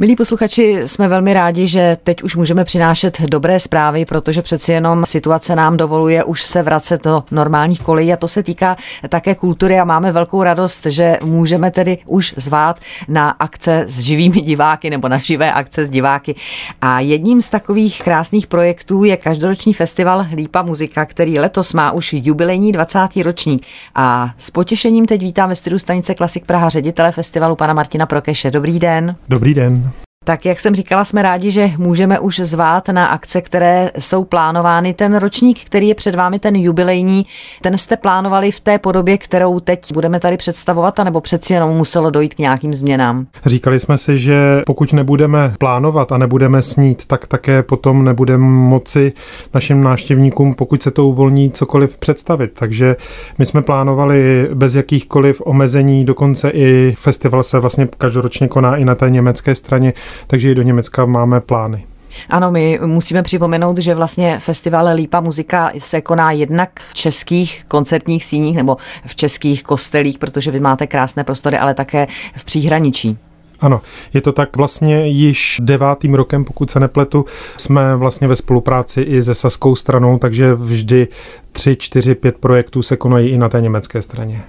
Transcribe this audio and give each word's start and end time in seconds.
Milí 0.00 0.16
posluchači, 0.16 0.82
jsme 0.86 1.08
velmi 1.08 1.34
rádi, 1.34 1.66
že 1.66 1.96
teď 2.04 2.22
už 2.22 2.36
můžeme 2.36 2.64
přinášet 2.64 3.20
dobré 3.20 3.60
zprávy, 3.60 4.04
protože 4.04 4.42
přeci 4.42 4.72
jenom 4.72 5.06
situace 5.06 5.56
nám 5.56 5.76
dovoluje 5.76 6.24
už 6.24 6.42
se 6.42 6.62
vracet 6.62 7.04
do 7.04 7.24
normálních 7.30 7.80
kolejí 7.80 8.12
a 8.12 8.16
to 8.16 8.28
se 8.28 8.42
týká 8.42 8.76
také 9.08 9.34
kultury 9.34 9.80
a 9.80 9.84
máme 9.84 10.12
velkou 10.12 10.42
radost, 10.42 10.86
že 10.86 11.18
můžeme 11.24 11.70
tedy 11.70 11.98
už 12.06 12.34
zvát 12.36 12.80
na 13.08 13.30
akce 13.30 13.84
s 13.88 14.00
živými 14.00 14.40
diváky 14.40 14.90
nebo 14.90 15.08
na 15.08 15.18
živé 15.18 15.52
akce 15.52 15.84
s 15.84 15.88
diváky. 15.88 16.34
A 16.82 17.00
jedním 17.00 17.42
z 17.42 17.48
takových 17.48 18.02
krásných 18.02 18.46
projektů 18.46 19.04
je 19.04 19.16
každoroční 19.16 19.74
festival 19.74 20.26
Lípa 20.34 20.62
muzika, 20.62 21.04
který 21.04 21.38
letos 21.38 21.72
má 21.72 21.92
už 21.92 22.12
jubilejní 22.12 22.72
20. 22.72 22.98
ročník. 23.22 23.66
A 23.94 24.30
s 24.38 24.50
potěšením 24.50 25.06
teď 25.06 25.20
vítám 25.20 25.48
ve 25.48 25.54
studiu 25.54 25.78
stanice 25.78 26.14
Klasik 26.14 26.44
Praha 26.44 26.68
ředitele 26.68 27.12
festivalu 27.12 27.56
pana 27.56 27.74
Martina 27.74 28.06
Prokeše. 28.06 28.50
Dobrý 28.50 28.78
den. 28.78 29.16
Dobrý 29.28 29.54
den. 29.54 29.85
Tak 30.26 30.44
jak 30.44 30.60
jsem 30.60 30.74
říkala, 30.74 31.04
jsme 31.04 31.22
rádi, 31.22 31.50
že 31.50 31.70
můžeme 31.78 32.18
už 32.18 32.40
zvát 32.40 32.88
na 32.88 33.06
akce, 33.06 33.40
které 33.40 33.90
jsou 33.98 34.24
plánovány. 34.24 34.94
Ten 34.94 35.16
ročník, 35.16 35.64
který 35.64 35.88
je 35.88 35.94
před 35.94 36.14
vámi, 36.14 36.38
ten 36.38 36.56
jubilejní, 36.56 37.26
ten 37.62 37.78
jste 37.78 37.96
plánovali 37.96 38.50
v 38.50 38.60
té 38.60 38.78
podobě, 38.78 39.18
kterou 39.18 39.60
teď 39.60 39.92
budeme 39.92 40.20
tady 40.20 40.36
představovat, 40.36 41.00
anebo 41.00 41.20
přeci 41.20 41.52
jenom 41.52 41.70
muselo 41.70 42.10
dojít 42.10 42.34
k 42.34 42.38
nějakým 42.38 42.74
změnám? 42.74 43.26
Říkali 43.46 43.80
jsme 43.80 43.98
si, 43.98 44.18
že 44.18 44.62
pokud 44.66 44.92
nebudeme 44.92 45.54
plánovat 45.58 46.12
a 46.12 46.18
nebudeme 46.18 46.62
snít, 46.62 47.06
tak 47.06 47.26
také 47.26 47.62
potom 47.62 48.04
nebudeme 48.04 48.44
moci 48.44 49.12
našim 49.54 49.82
návštěvníkům, 49.82 50.54
pokud 50.54 50.82
se 50.82 50.90
to 50.90 51.06
uvolní, 51.06 51.50
cokoliv 51.50 51.96
představit. 51.98 52.50
Takže 52.54 52.96
my 53.38 53.46
jsme 53.46 53.62
plánovali 53.62 54.48
bez 54.54 54.74
jakýchkoliv 54.74 55.42
omezení, 55.44 56.04
dokonce 56.04 56.50
i 56.50 56.94
festival 56.98 57.42
se 57.42 57.58
vlastně 57.58 57.88
každoročně 57.98 58.48
koná 58.48 58.76
i 58.76 58.84
na 58.84 58.94
té 58.94 59.10
německé 59.10 59.54
straně, 59.54 59.92
takže 60.26 60.50
i 60.50 60.54
do 60.54 60.62
Německa 60.62 61.06
máme 61.06 61.40
plány. 61.40 61.86
Ano, 62.30 62.50
my 62.50 62.78
musíme 62.86 63.22
připomenout, 63.22 63.78
že 63.78 63.94
vlastně 63.94 64.40
festival 64.40 64.88
Lípa 64.94 65.20
muzika 65.20 65.70
se 65.78 66.00
koná 66.00 66.32
jednak 66.32 66.70
v 66.80 66.94
českých 66.94 67.64
koncertních 67.68 68.24
síních 68.24 68.56
nebo 68.56 68.76
v 69.06 69.16
českých 69.16 69.62
kostelích, 69.62 70.18
protože 70.18 70.50
vy 70.50 70.60
máte 70.60 70.86
krásné 70.86 71.24
prostory, 71.24 71.58
ale 71.58 71.74
také 71.74 72.06
v 72.36 72.44
příhraničí. 72.44 73.18
Ano, 73.60 73.80
je 74.14 74.20
to 74.20 74.32
tak 74.32 74.56
vlastně 74.56 75.06
již 75.06 75.60
devátým 75.62 76.14
rokem, 76.14 76.44
pokud 76.44 76.70
se 76.70 76.80
nepletu, 76.80 77.24
jsme 77.56 77.96
vlastně 77.96 78.28
ve 78.28 78.36
spolupráci 78.36 79.00
i 79.00 79.22
se 79.22 79.34
saskou 79.34 79.76
stranou, 79.76 80.18
takže 80.18 80.54
vždy 80.54 81.08
tři, 81.52 81.76
čtyři, 81.76 82.14
pět 82.14 82.36
projektů 82.36 82.82
se 82.82 82.96
konají 82.96 83.28
i 83.28 83.38
na 83.38 83.48
té 83.48 83.60
německé 83.60 84.02
straně. 84.02 84.42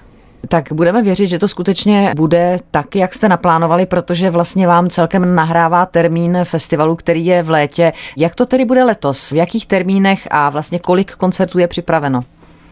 Tak 0.48 0.72
budeme 0.72 1.02
věřit, 1.02 1.26
že 1.26 1.38
to 1.38 1.48
skutečně 1.48 2.12
bude 2.16 2.58
tak, 2.70 2.96
jak 2.96 3.14
jste 3.14 3.28
naplánovali, 3.28 3.86
protože 3.86 4.30
vlastně 4.30 4.66
vám 4.66 4.90
celkem 4.90 5.34
nahrává 5.34 5.86
termín 5.86 6.38
festivalu, 6.44 6.96
který 6.96 7.26
je 7.26 7.42
v 7.42 7.50
létě. 7.50 7.92
Jak 8.16 8.34
to 8.34 8.46
tedy 8.46 8.64
bude 8.64 8.84
letos? 8.84 9.30
V 9.30 9.36
jakých 9.36 9.66
termínech 9.66 10.28
a 10.30 10.50
vlastně 10.50 10.78
kolik 10.78 11.12
koncertů 11.12 11.58
je 11.58 11.68
připraveno? 11.68 12.24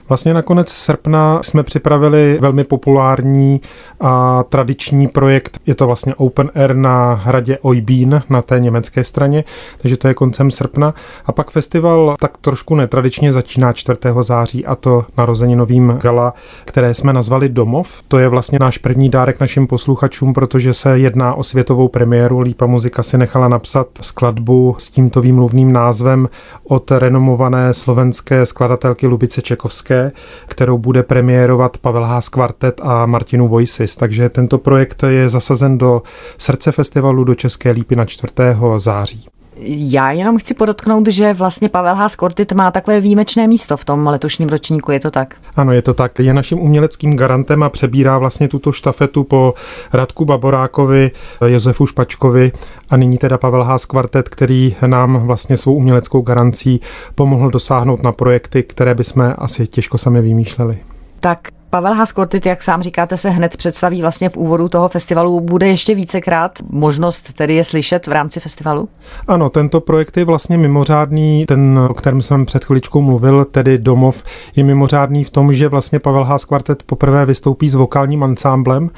Vlastně 0.09 0.35
na 0.35 0.43
konec 0.43 0.69
srpna 0.69 1.43
jsme 1.43 1.63
připravili 1.63 2.39
velmi 2.41 2.65
populární 2.65 3.61
a 4.01 4.45
tradiční 4.49 5.09
projekt. 5.09 5.61
Je 5.67 5.75
to 5.75 5.87
vlastně 5.87 6.15
Open 6.15 6.51
Air 6.55 6.77
na 6.77 7.15
hradě 7.15 7.59
Oybín 7.63 8.23
na 8.31 8.43
té 8.43 8.61
německé 8.61 9.05
straně, 9.05 9.45
takže 9.79 9.97
to 9.97 10.09
je 10.09 10.15
koncem 10.15 10.51
srpna. 10.51 10.95
A 11.27 11.33
pak 11.33 11.51
festival 11.51 12.17
tak 12.21 12.37
trošku 12.37 12.75
netradičně 12.75 13.33
začíná 13.33 13.73
4. 13.73 13.99
září 14.21 14.67
a 14.67 14.75
to 14.75 15.05
narozeninovým 15.17 15.99
gala, 16.03 16.35
které 16.65 16.95
jsme 16.95 17.13
nazvali 17.13 17.49
Domov. 17.49 18.03
To 18.09 18.19
je 18.19 18.29
vlastně 18.29 18.59
náš 18.61 18.79
první 18.79 19.09
dárek 19.09 19.41
našim 19.41 19.67
posluchačům, 19.67 20.35
protože 20.35 20.73
se 20.73 20.99
jedná 20.99 21.35
o 21.35 21.43
světovou 21.43 21.89
premiéru. 21.89 22.41
Lípa 22.41 22.67
muzika 22.67 23.03
si 23.03 23.19
nechala 23.19 23.49
napsat 23.49 23.87
skladbu 24.01 24.77
s 24.79 24.91
tímto 24.91 25.21
výmluvným 25.21 25.73
názvem 25.73 26.29
od 26.65 26.91
renomované 26.91 27.75
slovenské 27.75 28.47
skladatelky 28.47 29.07
Lubice 29.07 29.43
Čekovské 29.43 29.96
České, 29.97 30.13
kterou 30.47 30.79
bude 30.79 31.03
premiérovat 31.03 31.79
Pavel 31.79 32.05
Haas 32.05 32.29
Quartet 32.29 32.81
a 32.83 33.07
Martinu 33.07 33.49
Voices. 33.49 33.97
Takže 33.97 34.29
tento 34.29 34.59
projekt 34.59 35.03
je 35.09 35.29
zasazen 35.29 35.79
do 35.79 36.03
srdce 36.39 36.73
festivalu 36.73 37.25
do 37.25 37.35
České 37.35 37.71
lípy 37.71 37.97
na 37.97 38.05
4. 38.05 38.33
září. 38.77 39.29
Já 39.61 40.11
jenom 40.11 40.39
chci 40.39 40.55
podotknout, 40.55 41.09
že 41.09 41.35
vlastně 41.35 41.69
Pavel 41.69 41.95
Haas 41.95 42.17
Kortit 42.17 42.53
má 42.53 42.71
takové 42.71 43.01
výjimečné 43.01 43.47
místo 43.47 43.77
v 43.77 43.85
tom 43.85 44.07
letošním 44.07 44.49
ročníku, 44.49 44.93
je 44.93 45.01
to 45.01 45.11
tak? 45.11 45.35
Ano, 45.57 45.73
je 45.73 45.83
to 45.83 45.95
tak. 45.95 46.19
Je 46.19 46.35
naším 46.35 46.59
uměleckým 46.59 47.17
garantem 47.17 47.63
a 47.63 47.71
přebírá 47.71 48.19
vlastně 48.19 48.49
tuto 48.49 48.73
štafetu 48.73 49.25
po 49.25 49.55
Radku 49.93 50.25
Baborákovi, 50.25 51.11
Josefu 51.47 51.87
Špačkovi 51.87 52.53
a 52.91 52.97
nyní 52.97 53.19
teda 53.19 53.39
Pavel 53.39 53.63
Haas 53.63 53.85
Kvartet, 53.85 54.29
který 54.29 54.77
nám 54.87 55.27
vlastně 55.27 55.57
svou 55.57 55.75
uměleckou 55.75 56.21
garancí 56.21 56.81
pomohl 57.15 57.51
dosáhnout 57.51 58.03
na 58.03 58.13
projekty, 58.13 58.63
které 58.63 58.95
bychom 58.95 59.35
asi 59.39 59.67
těžko 59.67 59.99
sami 59.99 60.23
vymýšleli. 60.23 60.79
Tak 61.21 61.39
Pavel 61.71 61.95
Haskortit, 61.95 62.47
jak 62.47 62.63
sám 62.63 62.83
říkáte, 62.83 63.17
se 63.17 63.31
hned 63.31 63.57
představí 63.57 64.01
vlastně 64.01 64.29
v 64.29 64.37
úvodu 64.37 64.69
toho 64.69 64.89
festivalu. 64.89 65.41
Bude 65.41 65.69
ještě 65.69 65.95
vícekrát 65.95 66.59
možnost 66.71 67.33
tedy 67.33 67.55
je 67.55 67.65
slyšet 67.65 68.07
v 68.07 68.13
rámci 68.13 68.41
festivalu? 68.41 68.89
Ano, 69.29 69.51
tento 69.51 69.81
projekt 69.81 70.17
je 70.17 70.25
vlastně 70.25 70.59
mimořádný, 70.59 71.47
ten, 71.47 71.87
o 71.91 71.95
kterém 71.95 72.23
jsem 72.23 72.47
před 72.47 72.65
chviličkou 72.65 73.01
mluvil, 73.01 73.45
tedy 73.45 73.79
Domov, 73.79 74.25
je 74.57 74.65
mimořádný 74.65 75.25
v 75.25 75.31
tom, 75.31 75.53
že 75.53 75.69
vlastně 75.69 75.99
Pavel 75.99 76.25
Haas 76.25 76.45
Kvartet 76.45 76.83
poprvé 76.83 77.27
vystoupí 77.27 77.69
s 77.69 77.75
vokálním 77.75 78.23
ansámblem. 78.23 78.91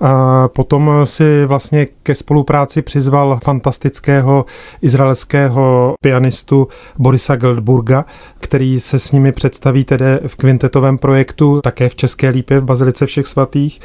A 0.00 0.48
potom 0.48 0.90
si 1.04 1.46
vlastně 1.46 1.86
ke 2.02 2.14
spolupráci 2.14 2.82
přizval 2.82 3.38
fantastického 3.44 4.44
izraelského 4.82 5.94
pianistu 6.02 6.68
Borisa 6.98 7.36
Geldburga, 7.36 8.04
který 8.40 8.80
se 8.80 8.98
s 8.98 9.12
nimi 9.12 9.32
představí 9.32 9.84
tedy 9.84 10.04
v 10.26 10.36
kvintetovém 10.36 10.98
projektu 10.98 11.60
také 11.60 11.88
v 11.88 11.94
České 11.94 12.11
České 12.12 12.28
lípě 12.28 12.60
v 12.60 12.64
Bazilice 12.64 13.06
všech 13.06 13.26
svatých. 13.26 13.80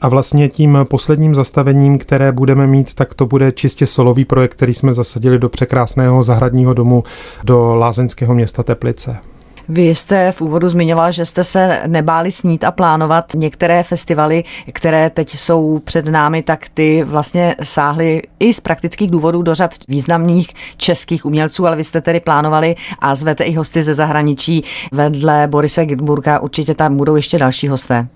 A 0.00 0.08
vlastně 0.08 0.48
tím 0.48 0.78
posledním 0.90 1.34
zastavením, 1.34 1.98
které 1.98 2.32
budeme 2.32 2.66
mít, 2.66 2.94
tak 2.94 3.14
to 3.14 3.26
bude 3.26 3.52
čistě 3.52 3.86
solový 3.86 4.24
projekt, 4.24 4.54
který 4.54 4.74
jsme 4.74 4.92
zasadili 4.92 5.38
do 5.38 5.48
překrásného 5.48 6.22
zahradního 6.22 6.74
domu 6.74 7.04
do 7.44 7.74
lázeňského 7.74 8.34
města 8.34 8.62
Teplice. 8.62 9.29
Vy 9.72 9.82
jste 9.82 10.32
v 10.32 10.40
úvodu 10.40 10.68
zmiňoval, 10.68 11.12
že 11.12 11.24
jste 11.24 11.44
se 11.44 11.82
nebáli 11.86 12.32
snít 12.32 12.64
a 12.64 12.70
plánovat 12.70 13.34
některé 13.34 13.82
festivaly, 13.82 14.44
které 14.72 15.10
teď 15.10 15.36
jsou 15.36 15.78
před 15.78 16.06
námi, 16.06 16.42
tak 16.42 16.68
ty 16.74 17.04
vlastně 17.04 17.56
sáhly 17.62 18.22
i 18.40 18.52
z 18.52 18.60
praktických 18.60 19.10
důvodů 19.10 19.42
do 19.42 19.54
řad 19.54 19.70
významných 19.88 20.50
českých 20.76 21.26
umělců, 21.26 21.66
ale 21.66 21.76
vy 21.76 21.84
jste 21.84 22.00
tedy 22.00 22.20
plánovali 22.20 22.76
a 22.98 23.14
zvete 23.14 23.44
i 23.44 23.52
hosty 23.52 23.82
ze 23.82 23.94
zahraničí 23.94 24.64
vedle 24.92 25.46
Borise 25.46 25.86
Gitburga. 25.86 26.38
Určitě 26.38 26.74
tam 26.74 26.96
budou 26.96 27.16
ještě 27.16 27.38
další 27.38 27.68
hosté 27.68 28.08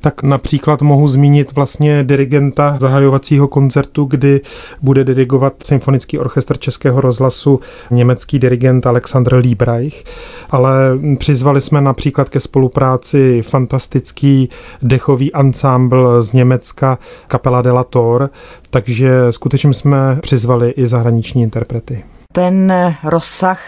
tak 0.00 0.22
například 0.22 0.82
mohu 0.82 1.08
zmínit 1.08 1.52
vlastně 1.52 2.04
dirigenta 2.04 2.76
zahajovacího 2.80 3.48
koncertu, 3.48 4.04
kdy 4.04 4.40
bude 4.82 5.04
dirigovat 5.04 5.54
Symfonický 5.64 6.18
orchestr 6.18 6.58
Českého 6.58 7.00
rozhlasu 7.00 7.60
německý 7.90 8.38
dirigent 8.38 8.86
Alexander 8.86 9.34
Liebreich, 9.34 10.04
ale 10.50 10.72
přizvali 11.18 11.60
jsme 11.60 11.80
například 11.80 12.28
ke 12.28 12.40
spolupráci 12.40 13.42
fantastický 13.42 14.48
dechový 14.82 15.32
ansámbl 15.32 16.22
z 16.22 16.32
Německa 16.32 16.98
Kapela 17.26 17.62
de 17.62 17.70
la 17.70 17.84
Tor, 17.84 18.30
takže 18.70 19.10
skutečně 19.30 19.74
jsme 19.74 20.18
přizvali 20.22 20.70
i 20.70 20.86
zahraniční 20.86 21.42
interprety. 21.42 22.04
Ten 22.32 22.72
rozsah 23.04 23.60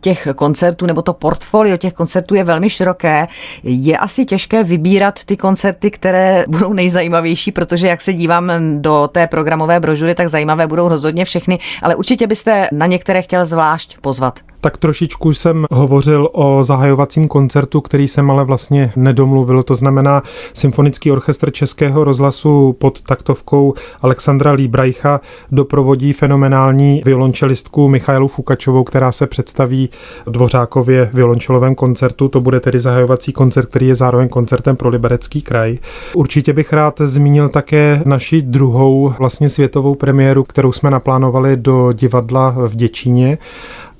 těch 0.00 0.28
koncertů 0.34 0.86
nebo 0.86 1.02
to 1.02 1.12
portfolio 1.12 1.76
těch 1.76 1.92
koncertů 1.92 2.34
je 2.34 2.44
velmi 2.44 2.70
široké. 2.70 3.26
Je 3.62 3.98
asi 3.98 4.24
těžké 4.24 4.64
vybírat 4.64 5.24
ty 5.24 5.36
koncerty, 5.36 5.90
které 5.90 6.44
budou 6.48 6.72
nejzajímavější, 6.72 7.52
protože 7.52 7.88
jak 7.88 8.00
se 8.00 8.12
dívám 8.12 8.52
do 8.82 9.08
té 9.12 9.26
programové 9.26 9.80
brožury, 9.80 10.14
tak 10.14 10.28
zajímavé 10.28 10.66
budou 10.66 10.88
rozhodně 10.88 11.24
všechny, 11.24 11.58
ale 11.82 11.94
určitě 11.94 12.26
byste 12.26 12.68
na 12.72 12.86
některé 12.86 13.22
chtěl 13.22 13.46
zvlášť 13.46 13.98
pozvat 14.00 14.47
tak 14.60 14.76
trošičku 14.76 15.34
jsem 15.34 15.66
hovořil 15.70 16.28
o 16.32 16.64
zahajovacím 16.64 17.28
koncertu, 17.28 17.80
který 17.80 18.08
jsem 18.08 18.30
ale 18.30 18.44
vlastně 18.44 18.92
nedomluvil. 18.96 19.62
To 19.62 19.74
znamená 19.74 20.22
Symfonický 20.54 21.10
orchestr 21.12 21.50
Českého 21.50 22.04
rozhlasu 22.04 22.72
pod 22.72 23.02
taktovkou 23.02 23.74
Alexandra 24.02 24.52
Líbrajcha 24.52 25.20
doprovodí 25.52 26.12
fenomenální 26.12 27.02
violončelistku 27.04 27.88
Michailu 27.88 28.28
Fukačovou, 28.28 28.84
která 28.84 29.12
se 29.12 29.26
představí 29.26 29.88
Dvořákově 30.26 31.10
violončelovém 31.14 31.74
koncertu. 31.74 32.28
To 32.28 32.40
bude 32.40 32.60
tedy 32.60 32.78
zahajovací 32.78 33.32
koncert, 33.32 33.66
který 33.66 33.88
je 33.88 33.94
zároveň 33.94 34.28
koncertem 34.28 34.76
pro 34.76 34.88
Liberecký 34.88 35.42
kraj. 35.42 35.78
Určitě 36.14 36.52
bych 36.52 36.72
rád 36.72 37.00
zmínil 37.04 37.48
také 37.48 38.02
naši 38.06 38.42
druhou 38.42 39.14
vlastně 39.18 39.48
světovou 39.48 39.94
premiéru, 39.94 40.44
kterou 40.44 40.72
jsme 40.72 40.90
naplánovali 40.90 41.56
do 41.56 41.92
divadla 41.92 42.54
v 42.66 42.76
Děčíně 42.76 43.38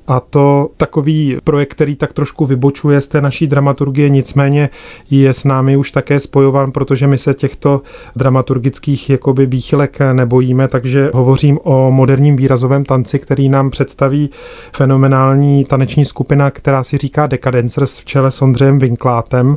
A 0.08 0.20
to 0.20 0.70
takový 0.76 1.36
projekt, 1.44 1.70
který 1.70 1.96
tak 1.96 2.12
trošku 2.12 2.46
vybočuje 2.46 3.00
z 3.00 3.08
té 3.08 3.20
naší 3.20 3.46
dramaturgie, 3.46 4.08
nicméně 4.08 4.70
je 5.10 5.34
s 5.34 5.44
námi 5.44 5.76
už 5.76 5.90
také 5.90 6.20
spojován, 6.20 6.72
protože 6.72 7.06
my 7.06 7.18
se 7.18 7.34
těchto 7.34 7.82
dramaturgických 8.16 9.10
jakoby 9.10 9.46
výchylek 9.46 9.98
nebojíme, 10.12 10.68
takže 10.68 11.10
hovořím 11.14 11.58
o 11.62 11.90
moderním 11.90 12.36
výrazovém 12.36 12.84
tanci, 12.84 13.18
který 13.18 13.48
nám 13.48 13.70
představí 13.70 14.30
fenomenální 14.72 15.64
taneční 15.64 16.04
skupina, 16.04 16.50
která 16.50 16.82
si 16.82 16.96
říká 16.96 17.26
Decadencers 17.26 18.00
v 18.00 18.04
čele 18.04 18.30
s 18.30 18.42
Ondřejem 18.42 18.78
Vinklátem. 18.78 19.56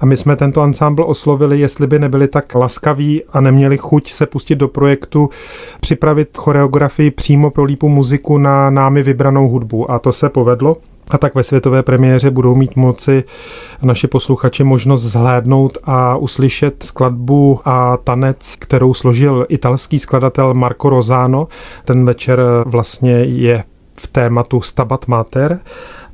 A 0.00 0.06
my 0.06 0.16
jsme 0.16 0.36
tento 0.36 0.60
ansámbl 0.60 1.04
oslovili, 1.06 1.60
jestli 1.60 1.86
by 1.86 1.98
nebyli 1.98 2.28
tak 2.28 2.54
laskaví 2.54 3.22
a 3.32 3.40
neměli 3.40 3.78
chuť 3.78 4.12
se 4.12 4.26
pustit 4.26 4.54
do 4.54 4.68
projektu, 4.68 5.30
připravit 5.80 6.36
choreografii 6.36 7.10
přímo 7.10 7.50
pro 7.50 7.64
lípu 7.64 7.88
muziku 7.88 8.38
na 8.38 8.70
námi 8.70 9.02
vybranou 9.02 9.48
hudbu. 9.48 9.91
A 9.92 9.98
to 9.98 10.12
se 10.12 10.28
povedlo. 10.28 10.76
A 11.10 11.18
tak 11.18 11.34
ve 11.34 11.42
světové 11.42 11.82
premiéře 11.82 12.30
budou 12.30 12.54
mít 12.54 12.76
moci 12.76 13.24
naši 13.82 14.06
posluchači 14.06 14.64
možnost 14.64 15.02
zhlédnout 15.02 15.78
a 15.84 16.16
uslyšet 16.16 16.82
skladbu 16.82 17.60
a 17.64 17.96
tanec, 17.96 18.56
kterou 18.58 18.94
složil 18.94 19.46
italský 19.48 19.98
skladatel 19.98 20.54
Marco 20.54 20.88
Rosano. 20.88 21.48
Ten 21.84 22.04
večer 22.04 22.40
vlastně 22.66 23.12
je 23.12 23.64
v 23.94 24.06
tématu 24.06 24.60
Stabat 24.60 25.08
Mater, 25.08 25.60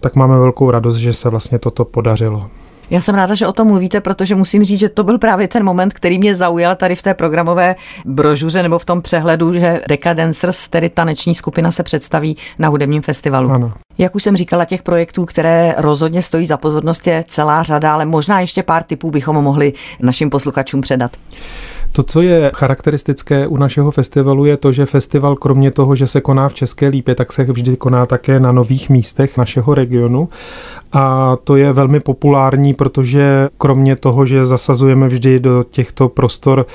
tak 0.00 0.14
máme 0.14 0.38
velkou 0.38 0.70
radost, 0.70 0.96
že 0.96 1.12
se 1.12 1.28
vlastně 1.30 1.58
toto 1.58 1.84
podařilo. 1.84 2.46
Já 2.90 3.00
jsem 3.00 3.14
ráda, 3.14 3.34
že 3.34 3.46
o 3.46 3.52
tom 3.52 3.68
mluvíte, 3.68 4.00
protože 4.00 4.34
musím 4.34 4.64
říct, 4.64 4.78
že 4.78 4.88
to 4.88 5.04
byl 5.04 5.18
právě 5.18 5.48
ten 5.48 5.64
moment, 5.64 5.94
který 5.94 6.18
mě 6.18 6.34
zaujal 6.34 6.76
tady 6.76 6.94
v 6.94 7.02
té 7.02 7.14
programové 7.14 7.76
brožuře 8.04 8.62
nebo 8.62 8.78
v 8.78 8.84
tom 8.84 9.02
přehledu, 9.02 9.52
že 9.52 9.80
Decadencers, 9.88 10.68
tedy 10.68 10.88
taneční 10.88 11.34
skupina, 11.34 11.70
se 11.70 11.82
představí 11.82 12.36
na 12.58 12.68
hudebním 12.68 13.02
festivalu. 13.02 13.50
Ano. 13.50 13.72
Jak 13.98 14.14
už 14.14 14.22
jsem 14.22 14.36
říkala, 14.36 14.64
těch 14.64 14.82
projektů, 14.82 15.24
které 15.24 15.74
rozhodně 15.78 16.22
stojí 16.22 16.46
za 16.46 16.56
pozornost, 16.56 17.06
je 17.06 17.24
celá 17.28 17.62
řada, 17.62 17.92
ale 17.92 18.06
možná 18.06 18.40
ještě 18.40 18.62
pár 18.62 18.82
typů 18.82 19.10
bychom 19.10 19.36
mohli 19.36 19.72
našim 20.00 20.30
posluchačům 20.30 20.80
předat. 20.80 21.16
To, 21.92 22.02
co 22.02 22.22
je 22.22 22.50
charakteristické 22.54 23.46
u 23.46 23.56
našeho 23.56 23.90
festivalu, 23.90 24.44
je 24.44 24.56
to, 24.56 24.72
že 24.72 24.86
festival 24.86 25.36
kromě 25.36 25.70
toho, 25.70 25.94
že 25.94 26.06
se 26.06 26.20
koná 26.20 26.48
v 26.48 26.54
České 26.54 26.88
Lípě, 26.88 27.14
tak 27.14 27.32
se 27.32 27.44
vždy 27.44 27.76
koná 27.76 28.06
také 28.06 28.40
na 28.40 28.52
nových 28.52 28.90
místech 28.90 29.36
našeho 29.36 29.74
regionu. 29.74 30.28
A 30.92 31.36
to 31.44 31.56
je 31.56 31.72
velmi 31.72 32.00
populární, 32.00 32.74
protože 32.74 33.48
kromě 33.58 33.96
toho, 33.96 34.26
že 34.26 34.46
zasazujeme 34.46 35.08
vždy 35.08 35.40
do 35.40 35.64
těchto 35.70 36.08
prostor 36.08 36.66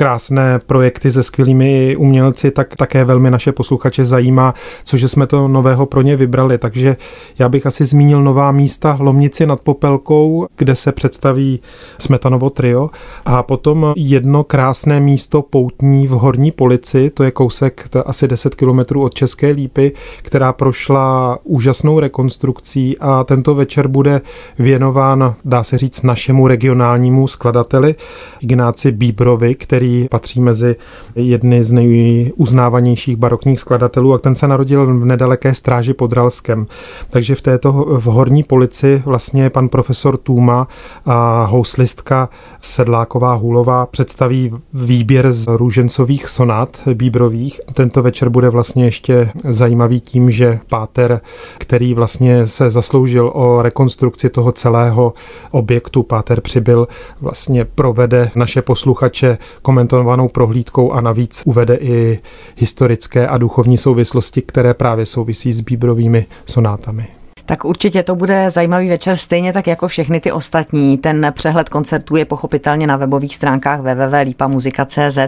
krásné 0.00 0.58
projekty 0.66 1.12
se 1.12 1.22
skvělými 1.22 1.96
umělci, 1.96 2.50
tak 2.50 2.76
také 2.76 3.04
velmi 3.04 3.30
naše 3.30 3.52
posluchače 3.52 4.04
zajímá, 4.04 4.54
cože 4.84 5.08
jsme 5.08 5.26
to 5.26 5.48
nového 5.48 5.86
pro 5.86 6.02
ně 6.02 6.16
vybrali. 6.16 6.58
Takže 6.58 6.96
já 7.38 7.48
bych 7.48 7.66
asi 7.66 7.84
zmínil 7.84 8.22
nová 8.22 8.52
místa 8.52 8.96
Lomnici 9.00 9.46
nad 9.46 9.60
Popelkou, 9.60 10.46
kde 10.56 10.74
se 10.74 10.92
představí 10.92 11.60
Smetanovo 11.98 12.50
trio 12.50 12.90
a 13.24 13.42
potom 13.42 13.92
jedno 13.96 14.44
krásné 14.44 15.00
místo 15.00 15.42
Poutní 15.42 16.06
v 16.06 16.10
Horní 16.10 16.50
Polici, 16.50 17.10
to 17.10 17.24
je 17.24 17.30
kousek 17.30 17.88
to 17.90 17.98
je 17.98 18.02
asi 18.02 18.28
10 18.28 18.54
kilometrů 18.54 19.02
od 19.02 19.14
České 19.14 19.50
Lípy, 19.50 19.92
která 20.22 20.52
prošla 20.52 21.38
úžasnou 21.44 22.00
rekonstrukcí 22.00 22.98
a 22.98 23.24
tento 23.24 23.54
večer 23.54 23.88
bude 23.88 24.20
věnován, 24.58 25.34
dá 25.44 25.64
se 25.64 25.78
říct, 25.78 26.02
našemu 26.02 26.46
regionálnímu 26.46 27.28
skladateli 27.28 27.94
Ignáci 28.40 28.92
Bíbrovi, 28.92 29.54
který 29.54 29.89
patří 30.10 30.40
mezi 30.40 30.76
jedny 31.14 31.64
z 31.64 31.72
nejuznávanějších 31.72 33.16
barokních 33.16 33.60
skladatelů 33.60 34.14
a 34.14 34.18
ten 34.18 34.34
se 34.34 34.48
narodil 34.48 34.86
v 34.86 35.04
nedaleké 35.04 35.54
stráži 35.54 35.94
pod 35.94 36.12
Ralskem. 36.12 36.66
Takže 37.10 37.34
v 37.34 37.42
této 37.42 37.72
v 37.72 38.04
horní 38.04 38.42
polici 38.42 39.02
vlastně 39.04 39.50
pan 39.50 39.68
profesor 39.68 40.16
Tůma 40.16 40.68
a 41.06 41.44
houslistka 41.44 42.28
Sedláková 42.60 43.34
Hůlová 43.34 43.86
představí 43.86 44.52
výběr 44.74 45.32
z 45.32 45.46
růžencových 45.56 46.28
sonát 46.28 46.80
bíbrových. 46.94 47.60
Tento 47.74 48.02
večer 48.02 48.28
bude 48.28 48.48
vlastně 48.48 48.84
ještě 48.84 49.30
zajímavý 49.48 50.00
tím, 50.00 50.30
že 50.30 50.60
Páter, 50.68 51.20
který 51.58 51.94
vlastně 51.94 52.46
se 52.46 52.70
zasloužil 52.70 53.30
o 53.34 53.62
rekonstrukci 53.62 54.30
toho 54.30 54.52
celého 54.52 55.12
objektu, 55.50 56.02
Páter 56.02 56.40
přibyl, 56.40 56.88
vlastně 57.20 57.64
provede 57.64 58.30
naše 58.34 58.62
posluchače 58.62 59.38
komentovanou 59.80 60.28
prohlídkou 60.28 60.92
a 60.92 61.00
navíc 61.00 61.42
uvede 61.44 61.74
i 61.74 62.20
historické 62.56 63.28
a 63.28 63.38
duchovní 63.38 63.76
souvislosti, 63.76 64.42
které 64.42 64.74
právě 64.74 65.06
souvisí 65.06 65.52
s 65.52 65.60
bíbrovými 65.60 66.26
sonátami. 66.46 67.06
Tak 67.46 67.64
určitě 67.64 68.02
to 68.02 68.14
bude 68.14 68.50
zajímavý 68.50 68.88
večer, 68.88 69.16
stejně 69.16 69.52
tak 69.52 69.66
jako 69.66 69.88
všechny 69.88 70.20
ty 70.20 70.32
ostatní. 70.32 70.98
Ten 70.98 71.32
přehled 71.34 71.68
koncertů 71.68 72.16
je 72.16 72.24
pochopitelně 72.24 72.86
na 72.86 72.96
webových 72.96 73.34
stránkách 73.34 73.80
www.lipamuzika.cz. 73.80 75.18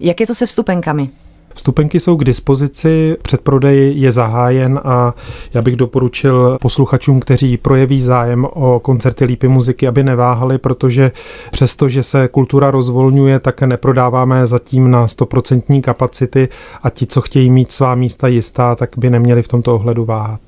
Jak 0.00 0.20
je 0.20 0.26
to 0.26 0.34
se 0.34 0.46
vstupenkami? 0.46 1.08
Vstupenky 1.54 2.00
jsou 2.00 2.16
k 2.16 2.24
dispozici, 2.24 3.16
předprodej 3.22 3.92
je 3.96 4.12
zahájen 4.12 4.80
a 4.84 5.14
já 5.54 5.62
bych 5.62 5.76
doporučil 5.76 6.58
posluchačům, 6.60 7.20
kteří 7.20 7.56
projeví 7.56 8.00
zájem 8.00 8.46
o 8.52 8.80
koncerty 8.80 9.24
Lípy 9.24 9.48
muziky, 9.48 9.88
aby 9.88 10.04
neváhali, 10.04 10.58
protože 10.58 11.12
přesto, 11.50 11.88
že 11.88 12.02
se 12.02 12.28
kultura 12.28 12.70
rozvolňuje, 12.70 13.38
tak 13.38 13.62
neprodáváme 13.62 14.46
zatím 14.46 14.90
na 14.90 15.06
100% 15.06 15.80
kapacity 15.80 16.48
a 16.82 16.90
ti, 16.90 17.06
co 17.06 17.20
chtějí 17.20 17.50
mít 17.50 17.72
svá 17.72 17.94
místa 17.94 18.28
jistá, 18.28 18.74
tak 18.74 18.90
by 18.96 19.10
neměli 19.10 19.42
v 19.42 19.48
tomto 19.48 19.74
ohledu 19.74 20.04
váhat. 20.04 20.40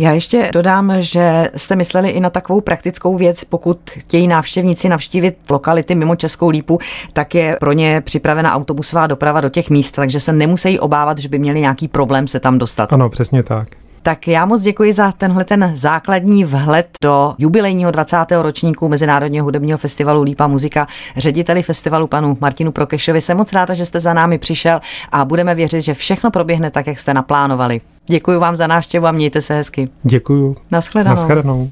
Já 0.00 0.12
ještě 0.12 0.50
dodám, 0.52 0.92
že 0.98 1.50
jste 1.56 1.76
mysleli 1.76 2.08
i 2.08 2.20
na 2.20 2.30
takovou 2.30 2.60
praktickou 2.60 3.16
věc, 3.16 3.44
pokud 3.44 3.90
chtějí 3.90 4.28
návštěvníci 4.28 4.88
navštívit 4.88 5.36
lokality 5.50 5.94
mimo 5.94 6.16
Českou 6.16 6.48
lípu, 6.48 6.78
tak 7.12 7.34
je 7.34 7.56
pro 7.60 7.72
ně 7.72 8.00
připravena 8.00 8.54
autobusová 8.54 9.06
doprava 9.06 9.40
do 9.40 9.48
těch 9.48 9.70
míst, 9.70 9.90
takže 9.90 10.20
se 10.20 10.32
nemusí 10.32 10.80
obávat, 10.80 11.18
že 11.18 11.28
by 11.28 11.38
měli 11.38 11.60
nějaký 11.60 11.88
problém 11.88 12.28
se 12.28 12.40
tam 12.40 12.58
dostat. 12.58 12.92
Ano, 12.92 13.10
přesně 13.10 13.42
tak. 13.42 13.68
Tak 14.02 14.28
já 14.28 14.46
moc 14.46 14.62
děkuji 14.62 14.92
za 14.92 15.12
tenhle 15.12 15.44
ten 15.44 15.72
základní 15.74 16.44
vhled 16.44 16.88
do 17.02 17.34
jubilejního 17.38 17.90
20. 17.90 18.16
ročníku 18.30 18.88
Mezinárodního 18.88 19.44
hudebního 19.44 19.78
festivalu 19.78 20.22
Lípa 20.22 20.46
muzika. 20.46 20.86
Řediteli 21.16 21.62
festivalu 21.62 22.06
panu 22.06 22.38
Martinu 22.40 22.72
Prokešovi 22.72 23.20
jsem 23.20 23.36
moc 23.36 23.52
ráda, 23.52 23.74
že 23.74 23.86
jste 23.86 24.00
za 24.00 24.14
námi 24.14 24.38
přišel 24.38 24.80
a 25.12 25.24
budeme 25.24 25.54
věřit, 25.54 25.80
že 25.80 25.94
všechno 25.94 26.30
proběhne 26.30 26.70
tak, 26.70 26.86
jak 26.86 26.98
jste 26.98 27.14
naplánovali. 27.14 27.80
Děkuji 28.08 28.38
vám 28.38 28.56
za 28.56 28.66
návštěvu 28.66 29.06
a 29.06 29.12
mějte 29.12 29.40
se 29.42 29.54
hezky. 29.54 29.88
Děkuji. 30.02 30.56
Naschledanou. 30.72 31.16
Naschledanou. 31.16 31.66